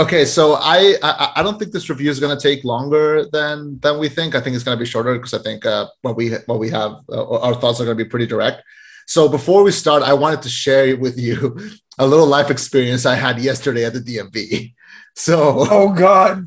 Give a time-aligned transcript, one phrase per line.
[0.00, 3.78] Okay, so I, I I don't think this review is going to take longer than
[3.80, 4.34] than we think.
[4.34, 6.70] I think it's going to be shorter because I think uh, what we what we
[6.70, 8.62] have uh, our thoughts are going to be pretty direct.
[9.06, 11.38] So before we start, I wanted to share with you
[11.98, 14.74] a little life experience I had yesterday at the DMV.
[15.16, 16.46] So Oh God.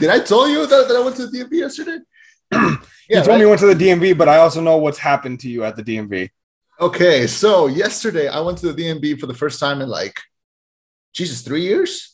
[0.00, 1.98] did I tell you that, that I went to the DMV yesterday?
[2.52, 2.78] yeah,
[3.10, 5.50] you told me you went to the DMV, but I also know what's happened to
[5.50, 6.30] you at the DMV.
[6.80, 10.18] Okay, so yesterday I went to the DMV for the first time in like,
[11.12, 12.13] Jesus, three years.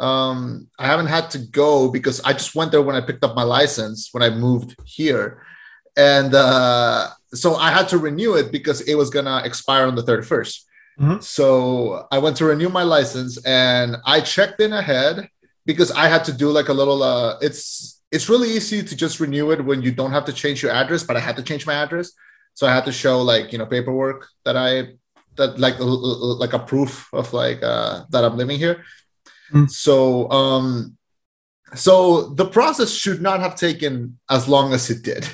[0.00, 3.34] Um, I haven't had to go because I just went there when I picked up
[3.36, 5.42] my license when I moved here,
[5.96, 10.02] and uh, so I had to renew it because it was gonna expire on the
[10.02, 10.26] thirty
[11.00, 11.22] Mhm.
[11.22, 15.28] So I went to renew my license and I checked in ahead
[15.64, 17.02] because I had to do like a little.
[17.02, 20.62] Uh, it's it's really easy to just renew it when you don't have to change
[20.62, 22.12] your address, but I had to change my address.
[22.54, 24.94] So I had to show like you know paperwork that I
[25.36, 28.84] that like like a proof of like uh, that I'm living here.
[29.52, 29.70] Mm.
[29.70, 30.96] So um,
[31.74, 35.28] so the process should not have taken as long as it did.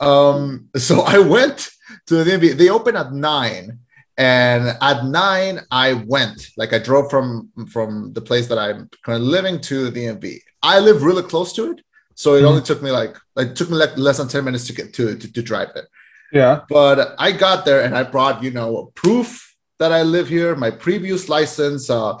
[0.00, 1.70] Um, so I went
[2.06, 2.56] to the DMV.
[2.56, 3.78] They open at nine,
[4.18, 6.48] and at nine I went.
[6.56, 10.38] Like I drove from from the place that I'm currently living to the DMV.
[10.62, 11.82] I live really close to it,
[12.14, 12.48] so it Mhm.
[12.48, 15.16] only took me like it took me like less than ten minutes to get to
[15.16, 15.88] to, to drive there.
[16.32, 16.60] Yeah.
[16.68, 20.70] But I got there and I brought, you know, proof that I live here, my
[20.70, 22.14] previous license, uh,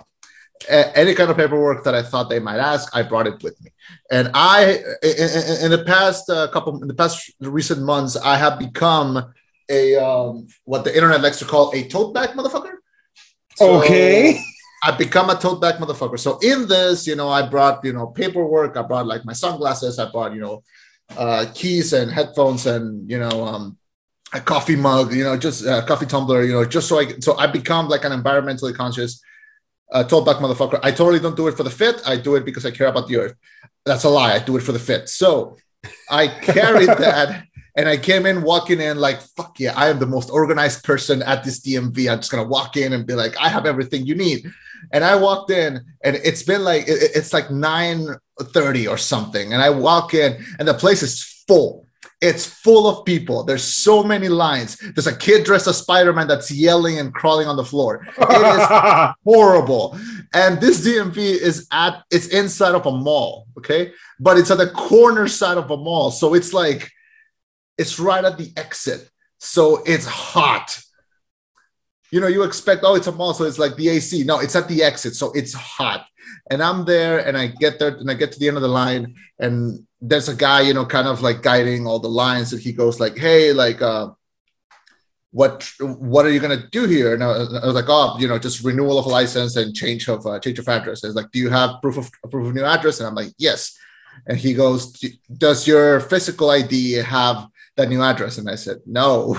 [0.68, 3.70] any kind of paperwork that I thought they might ask, I brought it with me.
[4.10, 8.58] And I, in, in- the past uh, couple, in the past recent months, I have
[8.58, 9.32] become
[9.68, 12.74] a um, what the internet likes to call a tote bag motherfucker.
[13.56, 14.40] So Okay.
[14.84, 16.18] I've become a tote bag motherfucker.
[16.18, 18.76] So in this, you know, I brought, you know, paperwork.
[18.76, 20.00] I brought like my sunglasses.
[20.00, 20.64] I brought, you know,
[21.16, 23.78] uh, keys and headphones and, you know, um,
[24.32, 27.36] a coffee mug, you know, just a coffee tumbler, you know, just so I, so
[27.38, 29.20] I become like an environmentally conscious
[29.92, 30.80] uh, tote bag motherfucker.
[30.82, 32.02] I totally don't do it for the fit.
[32.06, 33.34] I do it because I care about the earth.
[33.84, 34.34] That's a lie.
[34.34, 35.08] I do it for the fit.
[35.08, 35.56] So
[36.10, 37.44] I carried that
[37.76, 41.22] and I came in walking in like, fuck yeah, I am the most organized person
[41.22, 42.10] at this DMV.
[42.10, 44.50] I'm just going to walk in and be like, I have everything you need.
[44.92, 49.52] And I walked in and it's been like, it- it's like 9.30 or something.
[49.52, 51.86] And I walk in and the place is full.
[52.22, 53.42] It's full of people.
[53.42, 54.76] There's so many lines.
[54.76, 58.06] There's a kid dressed as Spider-Man that's yelling and crawling on the floor.
[58.16, 59.98] It is horrible.
[60.32, 63.92] And this DMV is at it's inside of a mall, okay?
[64.20, 66.12] But it's at the corner side of a mall.
[66.12, 66.88] So it's like
[67.76, 69.10] it's right at the exit.
[69.38, 70.80] So it's hot.
[72.12, 74.22] You know, you expect, oh, it's a mall, so it's like the AC.
[74.22, 76.06] No, it's at the exit, so it's hot.
[76.50, 78.68] And I'm there, and I get there, and I get to the end of the
[78.68, 82.60] line, and there's a guy, you know, kind of like guiding all the lines, and
[82.60, 84.10] he goes like, "Hey, like, uh,
[85.30, 88.38] what what are you gonna do here?" And I, I was like, "Oh, you know,
[88.38, 91.48] just renewal of license and change of uh, change of address." And like, "Do you
[91.48, 93.74] have proof of proof of new address?" And I'm like, "Yes."
[94.26, 94.92] And he goes,
[95.46, 97.46] "Does your physical ID have
[97.76, 99.36] that new address?" And I said, "No."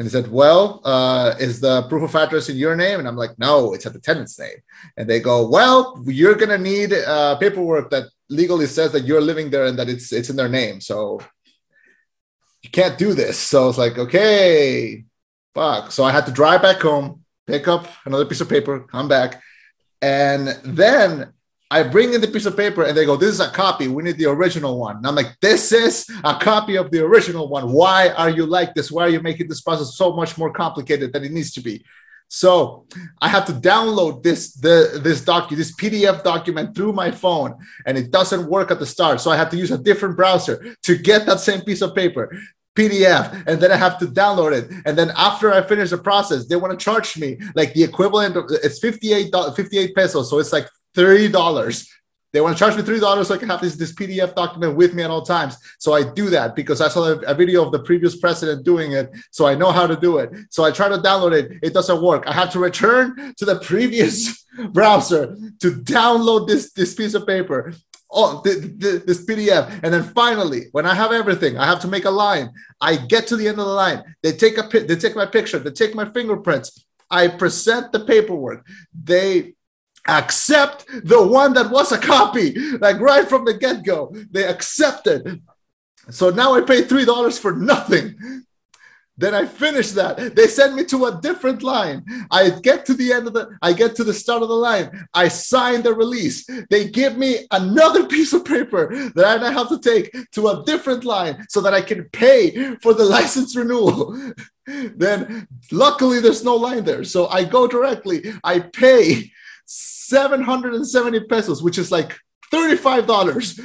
[0.00, 3.00] And he said, Well, uh, is the proof of address in your name?
[3.00, 4.56] And I'm like, No, it's at the tenant's name.
[4.96, 9.20] And they go, Well, you're going to need uh, paperwork that legally says that you're
[9.20, 10.80] living there and that it's, it's in their name.
[10.80, 11.20] So
[12.62, 13.38] you can't do this.
[13.38, 15.04] So I was like, Okay,
[15.54, 15.92] fuck.
[15.92, 19.42] So I had to drive back home, pick up another piece of paper, come back.
[20.00, 21.34] And then
[21.70, 23.86] I bring in the piece of paper and they go, This is a copy.
[23.86, 24.96] We need the original one.
[24.96, 27.72] And I'm like, This is a copy of the original one.
[27.72, 28.90] Why are you like this?
[28.90, 31.84] Why are you making this process so much more complicated than it needs to be?
[32.32, 32.86] So
[33.20, 37.98] I have to download this the this document, this PDF document through my phone, and
[37.98, 39.20] it doesn't work at the start.
[39.20, 42.32] So I have to use a different browser to get that same piece of paper.
[42.76, 44.70] PDF, and then I have to download it.
[44.86, 48.36] And then after I finish the process, they want to charge me like the equivalent
[48.36, 50.30] of it's 58, 58 pesos.
[50.30, 51.86] So it's like $30.
[52.32, 54.94] They want to charge me $3 so I can have this, this PDF document with
[54.94, 55.56] me at all times.
[55.78, 58.92] So I do that because I saw a, a video of the previous president doing
[58.92, 59.10] it.
[59.32, 60.30] So I know how to do it.
[60.50, 61.58] So I try to download it.
[61.62, 62.24] It doesn't work.
[62.26, 67.74] I have to return to the previous browser to download this, this piece of paper.
[68.12, 69.80] Oh, th- th- this PDF.
[69.82, 72.50] And then finally, when I have everything, I have to make a line.
[72.80, 74.02] I get to the end of the line.
[74.22, 76.84] They take a they take my picture, they take my fingerprints.
[77.08, 78.66] I present the paperwork.
[78.92, 79.54] They
[80.08, 84.14] accept the one that was a copy, like right from the get go.
[84.30, 85.42] They accepted.
[86.10, 88.44] So now I pay three dollars for nothing.
[89.20, 90.34] Then I finish that.
[90.34, 92.02] They send me to a different line.
[92.30, 95.06] I get to the end of the, I get to the start of the line.
[95.12, 96.48] I sign the release.
[96.70, 100.64] They give me another piece of paper that I now have to take to a
[100.64, 104.32] different line so that I can pay for the license renewal.
[104.66, 107.04] then luckily there's no line there.
[107.04, 109.30] So I go directly, I pay
[109.70, 112.18] 770 pesos, which is like
[112.52, 113.60] $35.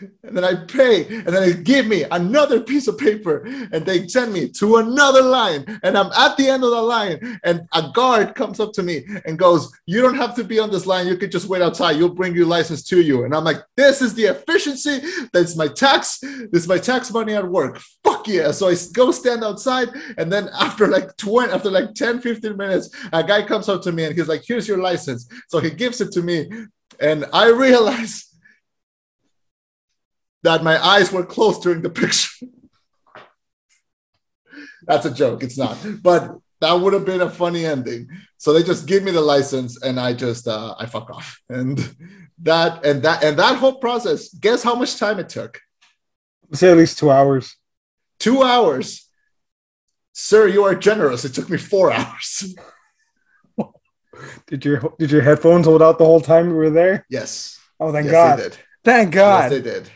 [0.00, 4.06] And then I pay, and then they give me another piece of paper, and they
[4.06, 5.80] send me to another line.
[5.82, 9.04] And I'm at the end of the line, and a guard comes up to me
[9.24, 11.06] and goes, You don't have to be on this line.
[11.06, 11.96] You could just wait outside.
[11.96, 13.24] You'll bring your license to you.
[13.24, 15.00] And I'm like, This is the efficiency.
[15.32, 16.18] That's my tax.
[16.18, 17.80] This is my tax money at work.
[18.04, 18.52] Fuck yeah.
[18.52, 22.90] So I go stand outside, and then after like 20, after like 10, 15 minutes,
[23.12, 25.28] a guy comes up to me and he's like, Here's your license.
[25.48, 26.48] So he gives it to me,
[27.00, 28.27] and I realize
[30.42, 32.46] that my eyes were closed during the picture.
[34.86, 35.42] That's a joke.
[35.42, 38.08] It's not, but that would have been a funny ending.
[38.38, 41.78] So they just give me the license, and I just uh, I fuck off, and
[42.42, 44.32] that and that and that whole process.
[44.32, 45.60] Guess how much time it took?
[46.52, 47.56] Say at least two hours.
[48.18, 49.08] Two hours.
[50.12, 51.24] Sir, you are generous.
[51.24, 52.54] It took me four hours.
[54.46, 57.06] Did your did your headphones hold out the whole time you were there?
[57.08, 57.60] Yes.
[57.78, 58.38] Oh, thank yes, God!
[58.38, 58.58] They did.
[58.84, 59.42] Thank God!
[59.42, 59.90] Yes, they did.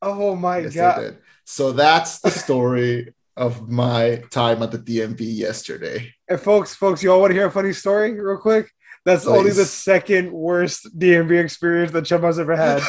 [0.00, 1.18] Oh my Yes, God!
[1.44, 6.12] So that's the story of my time at the DMV yesterday.
[6.28, 8.70] And folks, folks, you all want to hear a funny story, real quick?
[9.04, 12.82] That's only the second worst DMV experience that Chema has ever had.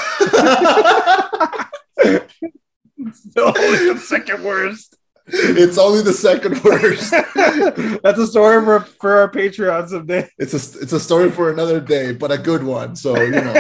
[2.97, 4.97] It's only the second worst.
[5.27, 7.11] it's only the second worst.
[8.03, 10.27] That's a story for, for our Patreon someday.
[10.37, 12.95] It's a it's a story for another day, but a good one.
[12.95, 13.53] So you know,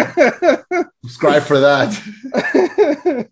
[1.05, 3.29] subscribe for that.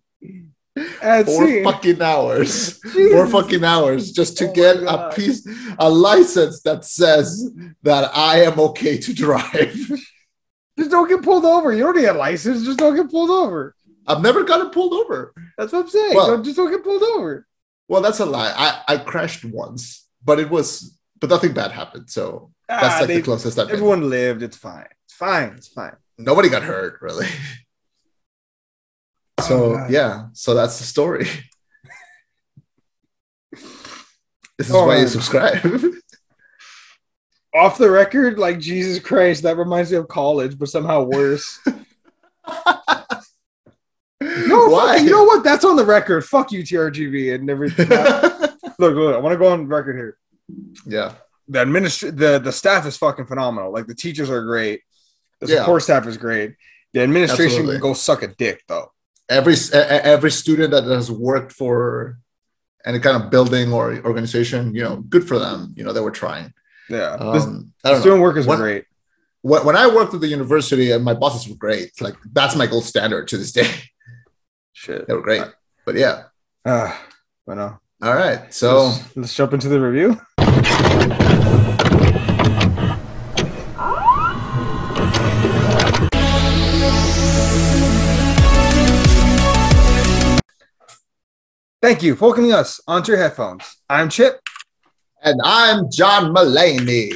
[1.02, 2.80] And Four see, fucking hours.
[3.12, 5.48] Four fucking hours just to Oh get a piece,
[5.80, 7.50] a license that says
[7.84, 9.74] that I am okay to drive.
[10.78, 11.74] just don't get pulled over.
[11.74, 12.64] You don't need a license.
[12.66, 13.76] Just don't get pulled over.
[14.06, 15.34] I've never gotten pulled over.
[15.58, 16.16] That's what I'm saying.
[16.16, 17.46] Well- Don't- just don't get pulled over.
[17.90, 18.54] Well, that's a lie.
[18.56, 22.10] I, I crashed once, but it was, but nothing bad happened.
[22.10, 23.76] So that's Ah, like they- the closest I've been.
[23.78, 24.44] everyone lived.
[24.44, 24.88] It's fine.
[25.06, 25.54] It's fine.
[25.58, 25.96] It's fine.
[26.18, 27.28] Nobody got hurt, really.
[29.42, 31.28] So Oh, yeah, so that's the story.
[34.58, 35.60] This is Oh, why you subscribe.
[37.56, 41.60] Off the record, like Jesus Christ, that reminds me of college, but somehow worse.
[44.20, 44.98] No, why?
[44.98, 45.44] you know what?
[45.44, 46.26] That's on the record.
[46.26, 47.88] Fuck you, TRGV, and everything.
[47.88, 50.18] look, look, I want to go on record here.
[50.86, 51.14] yeah,
[51.48, 53.72] The administr- the the staff is fucking phenomenal.
[53.72, 54.82] Like the teachers are great.
[55.40, 55.60] The Yeah.
[55.60, 56.56] support staff is great.
[56.94, 57.76] The administration Absolutely.
[57.76, 58.92] can go suck a dick though.
[59.30, 62.18] Every every student that has worked for
[62.86, 65.74] any kind of building or organization, you know, good for them.
[65.76, 66.54] You know, they were trying.
[66.90, 67.30] Yeah, Um, the
[67.84, 68.00] I don't know.
[68.00, 68.86] student workers are What- great.
[69.42, 72.02] When, when I worked at the university, and my bosses were great.
[72.02, 73.70] Like that's my gold standard to this day.
[74.74, 75.08] Shit.
[75.08, 75.44] They were great.
[75.86, 76.24] But yeah.
[76.66, 77.00] Ah,
[77.48, 77.80] no.
[78.02, 78.54] All right.
[78.54, 80.20] So let's, let's jump into the review.
[91.80, 93.78] Thank you for welcoming us onto your headphones.
[93.88, 94.40] I'm Chip.
[95.22, 97.14] and I'm John Mulaney.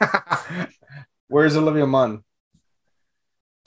[1.28, 2.24] Where's Olivia Munn?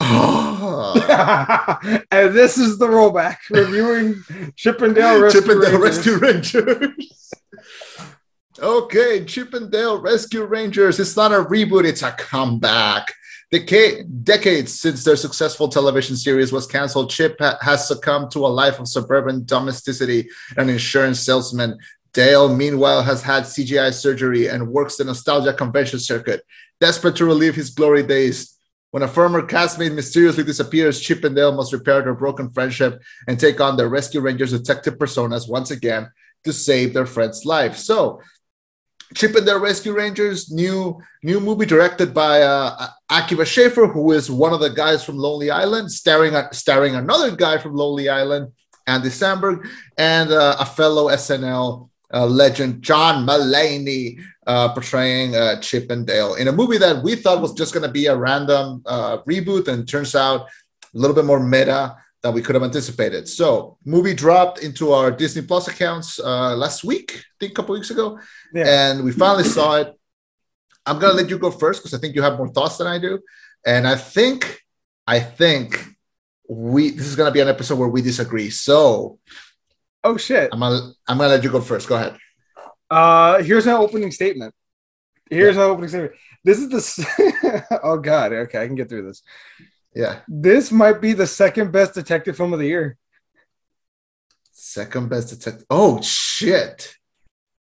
[2.10, 4.22] And this is the rollback reviewing
[4.56, 6.06] Chippendale Rescue and Dale Rangers.
[6.06, 7.32] Rescue Rangers.
[8.58, 11.00] okay, Chip and Dale Rescue Rangers.
[11.00, 13.06] It's not a reboot, it's a comeback.
[13.54, 18.48] Deca- decades since their successful television series was canceled, Chip ha- has succumbed to a
[18.48, 21.78] life of suburban domesticity and insurance salesman.
[22.12, 26.44] Dale, meanwhile, has had CGI surgery and works the nostalgia convention circuit,
[26.80, 28.58] desperate to relive his glory days.
[28.90, 33.38] When a former castmate mysteriously disappears, Chip and Dale must repair their broken friendship and
[33.38, 36.10] take on their Rescue Rangers detective personas once again
[36.42, 37.76] to save their friend's life.
[37.76, 38.20] So,
[39.14, 44.30] Chip and Dale Rescue Rangers, new new movie directed by uh, Akiva Schaffer, who is
[44.30, 48.52] one of the guys from Lonely Island, starring starring another guy from Lonely Island,
[48.86, 49.66] Andy Samberg,
[49.96, 56.34] and uh, a fellow SNL uh, legend, John Mulaney, uh, portraying uh, Chip and Dale
[56.34, 59.68] in a movie that we thought was just going to be a random uh, reboot,
[59.68, 63.28] and turns out a little bit more meta than we could have anticipated.
[63.28, 67.90] So, movie dropped into our Disney Plus accounts last week, I think a couple weeks
[67.90, 68.18] ago,
[68.54, 68.66] Yeah.
[68.90, 69.88] and we finally saw it.
[70.86, 72.98] I'm gonna let you go first because I think you have more thoughts than I
[72.98, 73.18] do,
[73.66, 74.60] and I think,
[75.06, 75.84] I think
[76.48, 78.50] we this is gonna be an episode where we disagree.
[78.50, 79.18] So
[80.06, 80.50] Oh shit.
[80.52, 81.88] I'm gonna I'm gonna let you go first.
[81.88, 82.16] Go ahead.
[82.90, 84.54] Uh here's my opening statement.
[85.30, 86.12] Here's my opening statement.
[86.44, 89.22] This is the oh god, okay, I can get through this.
[89.94, 92.98] Yeah, This might be the second best detective film of the year.
[94.52, 95.64] second best detective.
[95.70, 96.94] Oh shit!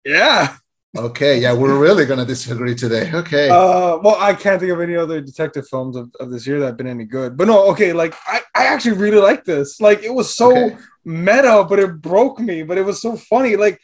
[0.06, 0.56] Yeah.
[0.96, 3.12] Okay, yeah, we're really gonna disagree today.
[3.12, 3.50] Okay.
[3.50, 6.68] Uh, well, I can't think of any other detective films of, of this year that
[6.68, 7.36] have been any good.
[7.36, 9.82] But no, okay, like I, I actually really like this.
[9.82, 10.78] Like it was so Okay.
[11.04, 12.62] meta, but it broke me.
[12.62, 13.56] But it was so funny.
[13.56, 13.80] Like,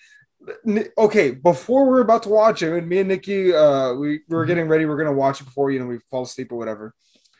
[0.99, 4.43] okay, before we're about to watch it, and me and Nikki, uh, we, we were
[4.43, 4.47] Mhm.
[4.47, 4.85] getting ready.
[4.85, 6.93] We are gonna watch it before you know we fall asleep or whatever.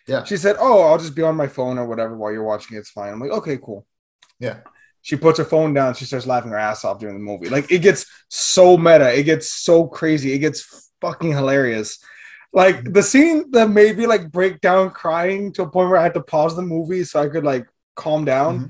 [0.07, 0.23] Yeah.
[0.23, 2.79] She said, "Oh, I'll just be on my phone or whatever while you're watching it.
[2.79, 3.85] It's fine." I'm like, "Okay, cool."
[4.39, 4.61] Yeah.
[5.01, 5.93] She puts her phone down.
[5.95, 7.49] She starts laughing her ass off during the movie.
[7.49, 9.17] Like it gets so meta.
[9.17, 10.33] It gets so crazy.
[10.33, 12.03] It gets fucking hilarious.
[12.51, 16.03] Like the scene that made me like break down crying to a point where I
[16.03, 17.65] had to pause the movie so I could like
[17.95, 18.69] calm down Mhm.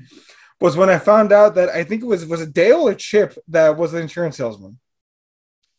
[0.60, 3.38] was when I found out that I think it was was it Dale or Chip
[3.48, 4.78] that was the insurance salesman.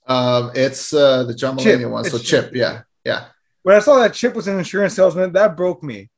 [0.07, 1.79] Um, it's uh the John Chip.
[1.81, 2.05] Mulaney one.
[2.05, 2.55] So Chip, Chip.
[2.55, 3.27] yeah, yeah.
[3.63, 6.11] When I saw that Chip was an insurance salesman, that broke me.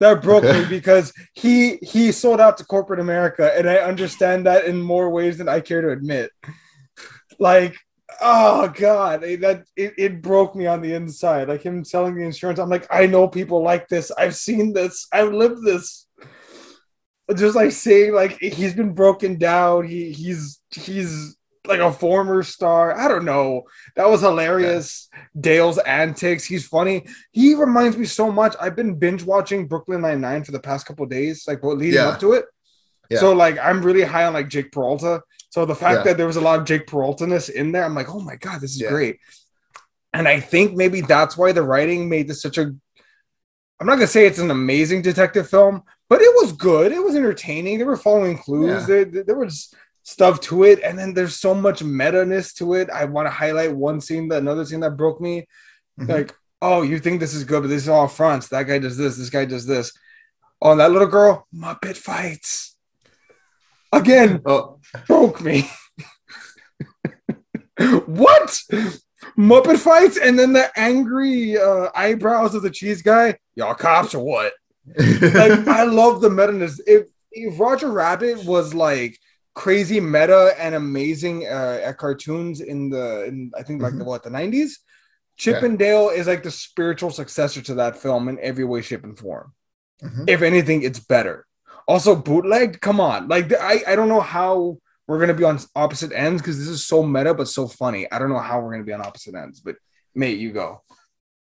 [0.00, 0.60] That broke Okay.
[0.62, 5.10] me because he he sold out to corporate America, and I understand that in more
[5.10, 6.30] ways than I care to admit.
[7.38, 7.76] Like,
[8.20, 11.48] oh god, it- that it, it broke me on the inside.
[11.48, 14.10] Like him selling the insurance, I'm like, I know people like this.
[14.18, 15.06] I've seen this.
[15.12, 16.06] I've lived this.
[17.34, 19.86] Just like saying, like he's been broken down.
[19.86, 21.36] He he's he's
[21.68, 22.96] like a former star.
[22.96, 23.64] I don't know.
[23.96, 25.08] That was hilarious.
[25.38, 26.44] Dale's antics.
[26.44, 27.06] He's funny.
[27.32, 28.54] He reminds me so much.
[28.60, 31.94] I've been binge watching Brooklyn Nine Nine for the past couple of days, like leading
[31.94, 32.08] Yeah.
[32.08, 32.44] up to it.
[33.10, 33.18] Yeah.
[33.18, 35.22] So like I'm really high on like Jake Peralta.
[35.50, 36.04] So the fact Yeah.
[36.04, 38.60] that there was a lot of Jake Peralta-ness in there, I'm like, oh my god,
[38.60, 38.88] this is Yeah.
[38.90, 39.18] great.
[40.12, 42.72] And I think maybe that's why the writing made this such a.
[43.78, 46.92] I'm not gonna say it's an amazing detective film, but it was good.
[46.92, 47.76] It was entertaining.
[47.78, 48.88] They were following clues.
[48.88, 49.04] Yeah.
[49.04, 49.72] There, there was
[50.06, 52.88] stuff to it, and then there's so much meta-ness to it.
[52.90, 55.46] I want to highlight one scene, that another scene that broke me.
[56.00, 56.08] Mhm.
[56.08, 58.46] Like, oh, you think this is good, but this is all fronts.
[58.48, 59.16] That guy does this.
[59.16, 59.92] This guy does this.
[60.62, 62.76] Oh, and that little girl, Muppet fights.
[63.92, 65.68] Again, Oh, broke me.
[68.06, 68.58] what?
[69.36, 73.38] Muppet fights and then the angry uh, eyebrows of the cheese guy.
[73.56, 74.52] Y'all cops or what?
[74.98, 76.80] Like I love the meta-ness.
[76.86, 79.18] If if Roger Rabbit was like
[79.64, 84.22] crazy meta and amazing uh, at cartoons in the in I think like the what
[84.22, 84.72] the 90s,
[85.36, 85.66] Chip Yeah.
[85.68, 89.18] and Dale is like the spiritual successor to that film in every way, shape, and
[89.18, 89.52] form
[90.04, 90.28] Mhm.
[90.28, 91.46] if anything, it's better.
[91.88, 93.28] Also, bootleg, come on.
[93.28, 96.68] Like, I, I don't know how we're going to be on opposite ends because this
[96.68, 98.02] is so meta, but so funny.
[98.12, 99.76] I don't know how we're going to be on opposite ends, but
[100.14, 100.82] mate, you go.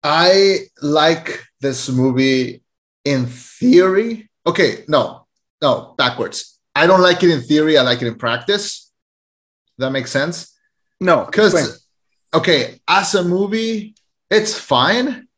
[0.04, 2.62] I like this movie
[3.04, 4.30] in theory.
[4.46, 5.26] Okay, no,
[5.62, 6.53] no, backwards.
[6.74, 7.78] I don't like it in theory.
[7.78, 8.90] I like it in practice.
[9.78, 10.56] That makes sense.
[11.00, 11.24] No.
[11.24, 11.86] Because,
[12.32, 13.94] okay, as a movie,
[14.30, 15.28] it's fine.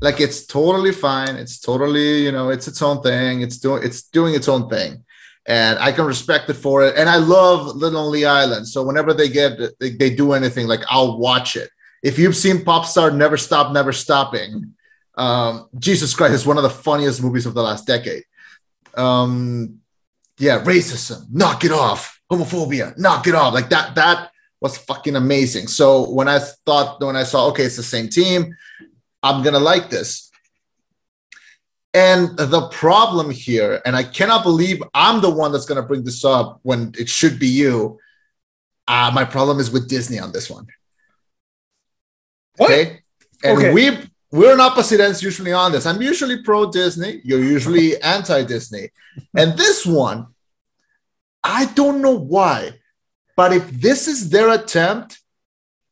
[0.00, 1.36] Like it's totally fine.
[1.36, 3.42] It's totally, you know, it's its own thing.
[3.42, 5.04] It's doing, it's doing its own thing,
[5.46, 6.96] and I can respect it for it.
[6.96, 8.66] And I love Little Lonely Island.
[8.66, 11.70] So whenever they get, they, they do anything, like I'll watch it.
[12.02, 14.74] If you've seen Popstar, Never Stop, Never Stopping,
[15.16, 18.24] um, Jesus Christ, it's one of the funniest movies of the last decade.
[18.94, 19.79] Um,
[20.40, 22.20] yeah, racism, knock it off.
[22.30, 23.52] Homophobia, knock it off.
[23.52, 24.30] Like that, that
[24.60, 25.66] was fucking amazing.
[25.66, 28.54] So when I thought, when I saw, okay, it's the same team,
[29.22, 30.30] I'm gonna like this.
[31.92, 36.24] And the problem here, and I cannot believe I'm the one that's gonna bring this
[36.24, 37.98] up when it should be you.
[38.86, 40.66] Uh, my problem is with Disney on this one.
[42.56, 42.70] What?
[42.70, 43.00] Okay.
[43.42, 43.72] And Okay.
[43.72, 45.86] we we're on opposite ends usually on this.
[45.86, 47.20] I'm usually pro Disney.
[47.24, 48.90] You're usually anti Disney.
[49.36, 50.28] And this one,
[51.42, 52.72] I don't know why,
[53.36, 55.20] but if this is their attempt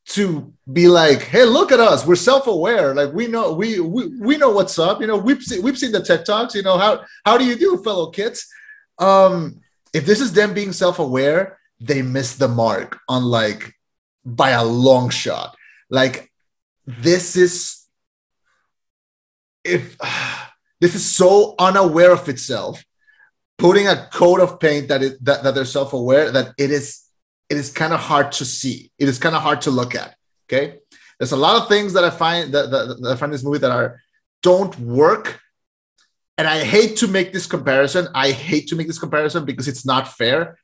[0.09, 4.37] to be like, hey, look at us, we're self-aware, like we know we we, we
[4.37, 5.01] know what's up.
[5.01, 6.55] You know, we've seen, we've seen the TED talks.
[6.55, 8.47] You know how how do you do, fellow kids?
[8.97, 9.61] Um,
[9.93, 13.73] if this is them being self-aware, they missed the mark on like
[14.25, 15.55] by a long shot.
[15.89, 16.31] Like
[16.85, 17.85] this is
[19.63, 19.97] if
[20.81, 22.83] this is so unaware of itself
[23.59, 27.03] putting a coat of paint that that, that they're self-aware that it is
[27.49, 28.91] it is kind of hard to see.
[28.97, 30.15] It is kind of hard to look at
[30.47, 30.79] okay?
[31.19, 33.59] There's a lot of things that i find that, that, that i find this movie
[33.59, 33.99] that are
[34.41, 35.39] don't work.
[36.37, 38.07] And i hate to make this comparison.
[38.15, 40.57] I hate to make this comparison because it's not fair.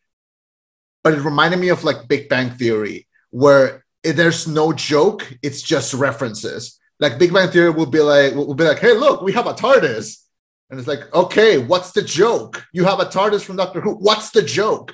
[1.03, 5.21] But it reminded me of like big bang theory where there's no joke.
[5.43, 6.79] It's just references.
[6.99, 9.53] Like big bang theory will be like will be like hey look we have a
[9.53, 10.24] tardis
[10.69, 12.65] and it's like, okay, what's the joke?
[12.73, 13.95] You have a TARDIS from Doctor Who.
[13.95, 14.93] What's the joke?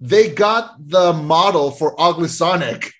[0.00, 2.92] They got the model for Ugly Sonic,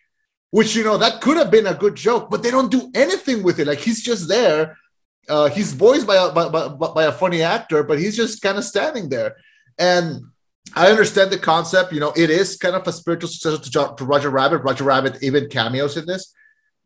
[0.51, 3.43] which, you know, that could have been a good joke, but they don't do anything
[3.43, 3.67] with it.
[3.67, 4.77] Like, he's just there.
[5.29, 8.59] Uh, he's voiced by a, by, by, by a funny actor, but he's just kind
[8.59, 9.37] of standing there.
[9.79, 10.23] And
[10.75, 11.93] I understand the concept.
[11.93, 14.59] You know, it is kind of a spiritual successor to, to Roger Rabbit.
[14.59, 16.33] Roger Rabbit even cameos in this,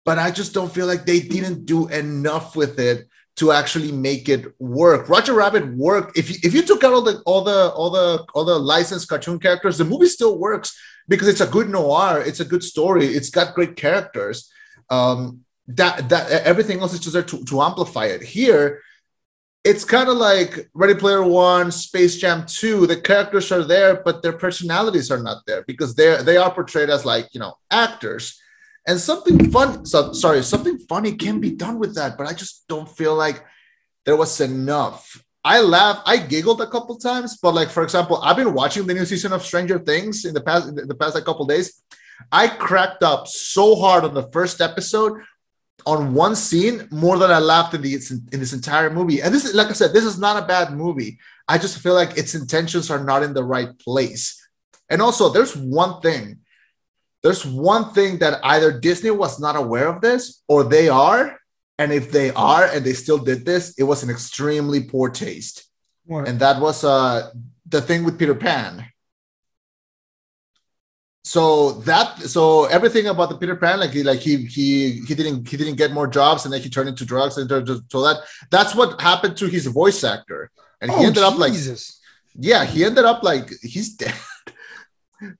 [0.05, 3.07] but I just don't feel like they didn't do enough with it
[3.41, 5.09] to actually make it work.
[5.09, 6.19] Roger Rabbit worked.
[6.19, 9.09] If you, if you took out all the all the all the all the licensed
[9.09, 10.79] cartoon characters, the movie still works
[11.09, 12.23] because it's a good noir.
[12.25, 13.07] It's a good story.
[13.07, 14.53] It's got great characters.
[14.91, 18.23] Um, that that everything else is just there to, to amplify it.
[18.23, 18.83] Here,
[19.65, 22.87] it's kind of like Ready Player One, Space Jam 2.
[22.87, 26.91] The characters are there, but their personalities are not there because they're they are portrayed
[26.91, 28.40] as like you know actors.
[28.87, 32.67] And something fun, so, sorry, something funny can be done with that, but I just
[32.67, 33.45] don't feel like
[34.05, 35.23] there was enough.
[35.45, 38.95] I laughed, I giggled a couple times, but like for example, I've been watching the
[38.95, 41.83] new season of Stranger Things in the past in the past like couple days.
[42.31, 45.23] I cracked up so hard on the first episode
[45.87, 47.95] on one scene more than I laughed in the
[48.33, 49.23] in this entire movie.
[49.23, 51.19] And this is like I said, this is not a bad movie.
[51.49, 54.37] I just feel like its intentions are not in the right place.
[54.91, 56.40] And also, there's one thing.
[57.23, 61.39] There's one thing that either Disney was not aware of this or they are.
[61.79, 65.67] And if they are and they still did this, it was an extremely poor taste.
[66.05, 66.29] What?
[66.29, 67.31] And that was uh
[67.67, 68.91] the thing with Peter Pan
[71.23, 75.47] so that so everything about the Peter Pan, like he like he he he didn't
[75.47, 78.75] he didn't get more jobs and then he turned into drugs and so that that's
[78.75, 80.51] what happened to his voice actor,
[80.81, 81.33] and he oh, ended Jesus.
[81.33, 81.53] up like
[82.35, 84.15] yeah he ended up like he's dead.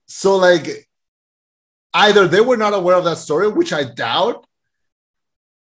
[0.05, 0.87] so like
[1.93, 4.45] either they were not aware of that story, which I doubt,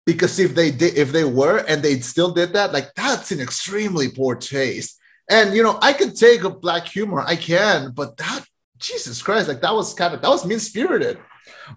[0.06, 3.40] because if they did if they were and they still did that, like that's an
[3.40, 5.00] extremely poor taste.
[5.30, 8.46] And you know I can take a black humor, I can, but that
[8.80, 11.20] Jesus Christ, like that was kind of that was mean spirited.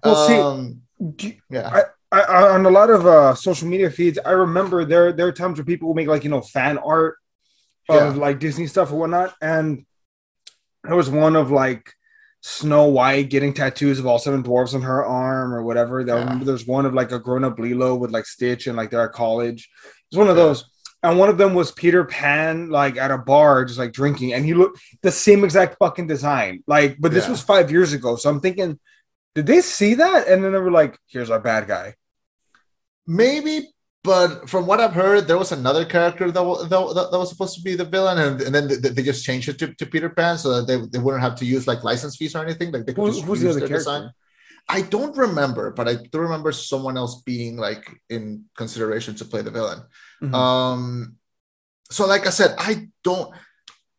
[0.02, 0.82] Well, um,
[1.18, 1.84] see, yeah.
[2.12, 5.32] I, I, on a lot of uh, social media feeds, I remember there there are
[5.32, 7.16] times where people will make like you know fan art
[7.88, 8.20] of yeah.
[8.20, 9.84] like Disney stuff or whatnot, and
[10.84, 11.92] there was one of like
[12.42, 16.00] Snow White getting tattoos of all seven dwarves on her arm or whatever.
[16.00, 16.38] Yeah.
[16.42, 19.12] there's one of like a grown up Lilo with like Stitch and like they're at
[19.12, 19.70] college.
[20.10, 20.42] It's one of yeah.
[20.42, 20.64] those
[21.02, 24.44] and one of them was Peter Pan, like at a bar, just like drinking, and
[24.44, 26.62] he looked the same exact fucking design.
[26.66, 27.32] Like, but this yeah.
[27.32, 28.78] was five years ago, so I'm thinking,
[29.34, 30.28] did they see that?
[30.28, 31.94] And then they were like, "Here's our bad guy."
[33.06, 33.68] Maybe,
[34.04, 37.62] but from what I've heard, there was another character that, that, that was supposed to
[37.62, 40.36] be the villain, and, and then they, they, just changed it to, to Peter Pan
[40.38, 42.72] so that they, they wouldn't have to use like license fees or anything.
[42.72, 43.76] Like they could who's, just who's the other character?
[43.76, 44.10] Design.
[44.68, 49.42] I don't remember, but I do remember someone else being like in consideration to play
[49.42, 49.82] the villain.
[50.20, 50.34] Mm-hmm.
[50.34, 51.16] Um,
[51.90, 53.32] so like I said, I don't.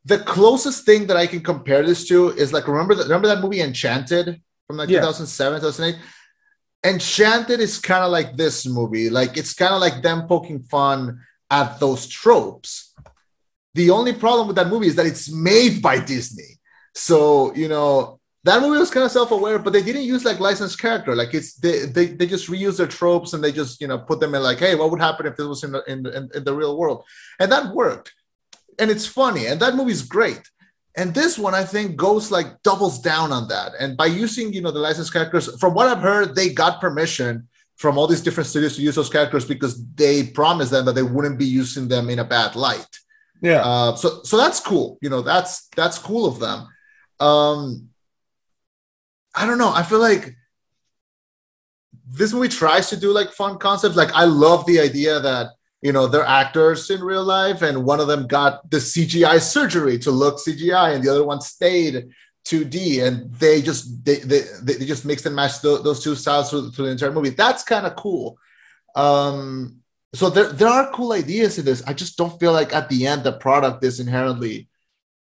[0.06, 3.42] The closest thing that I can compare this to is like remember that remember that
[3.42, 5.00] movie Enchanted from like yeah.
[5.00, 6.02] 2007 2008.
[6.84, 11.22] Enchanted is kind of like this movie, like it's kind of like them poking fun
[11.50, 12.93] at those tropes.
[13.74, 16.60] The only problem with that movie is that it's made by Disney.
[16.93, 20.80] So, you know, that movie was kind of self-aware, but they didn't use like licensed
[20.80, 21.15] character.
[21.15, 24.19] Like it's they, they they just reuse their tropes and they just you know put
[24.19, 26.43] them in like, hey, what would happen if this was in the in, in, in
[26.43, 27.06] the real world?
[27.39, 28.13] And that worked.
[28.80, 30.41] And it's funny, and that movie's great.
[30.96, 33.72] And this one, I think, goes like doubles down on that.
[33.80, 37.48] And by using, you know, the licensed characters, from what I've heard, they got permission
[37.78, 41.04] from all these different studios to use those characters because they promised them that they
[41.04, 42.88] wouldn't be using them in a bad light.
[43.42, 43.62] Yeah.
[43.62, 44.98] Uh, so so that's cool.
[45.02, 46.68] You know, that's that's cool of them.
[47.20, 47.90] Um,
[49.36, 49.74] I don't know.
[49.74, 50.36] I feel like
[52.08, 53.96] this movie tries to do like fun concepts.
[53.96, 55.48] Like I love the idea that
[55.84, 60.00] you know they're actors in real life, and one of them got the CGI surgery
[60.00, 62.10] to look CGI, and the other one stayed
[62.46, 66.50] 2D, and they just they they, they just mix and match the, those two styles
[66.50, 67.30] through, through the entire movie.
[67.30, 68.38] That's kind of cool.
[68.96, 69.82] Um,
[70.13, 71.84] so there there are cool ideas in this.
[71.86, 74.69] I just don't feel like at the end the product is inherently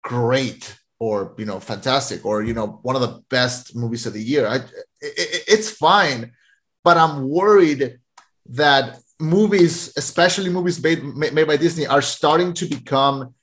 [0.03, 4.21] great or you know fantastic or you know one of the best movies of the
[4.21, 4.57] year I,
[5.01, 6.31] it, it's fine
[6.83, 7.99] but i'm worried
[8.49, 13.33] that movies especially movies made, made by disney are starting to become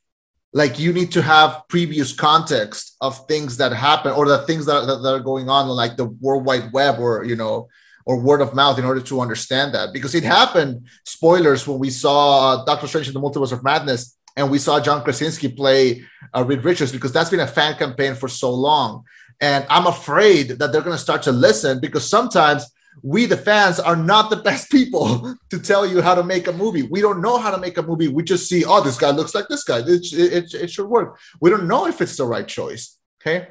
[0.53, 4.87] like you need to have previous context of things that happen or the things that,
[4.87, 7.69] that, that are going on like the world wide web or you know
[8.07, 11.91] or word of mouth in order to understand that because it happened spoilers when we
[11.91, 16.45] saw doctor strange in the multiverse of madness and we saw John Krasinski play uh,
[16.45, 19.05] Reed Richards because that's been a fan campaign for so long.
[19.41, 22.67] And I'm afraid that they're going to start to listen because sometimes
[23.03, 26.53] we, the fans, are not the best people to tell you how to make a
[26.53, 26.83] movie.
[26.83, 28.09] We don't know how to make a movie.
[28.09, 29.79] We just see, oh, this guy looks like this guy.
[29.79, 31.19] It, it, it should work.
[31.41, 32.97] We don't know if it's the right choice.
[33.21, 33.49] Okay.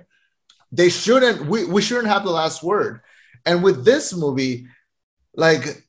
[0.72, 3.02] They shouldn't, we, we shouldn't have the last word.
[3.46, 4.68] And with this movie,
[5.34, 5.84] like,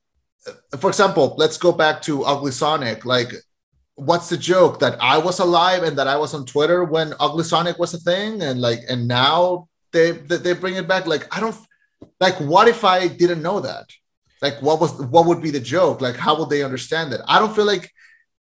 [0.79, 3.05] for example, let's go back to Ugly Sonic.
[3.05, 3.33] Like,
[3.95, 7.45] what's the joke that I was alive and that I was on Twitter when Ugly
[7.45, 11.07] Sonic was a thing, and like, and now they they, they bring it back.
[11.07, 11.57] Like, I don't
[12.21, 12.37] like.
[12.37, 13.87] What if I didn't know that?
[14.43, 16.01] Like, what was what would be the joke?
[16.01, 17.21] Like, how would they understand it?
[17.29, 17.91] I don't feel like